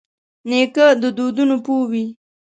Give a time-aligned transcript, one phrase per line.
[0.49, 2.05] نیکه د دودونو پوه وي.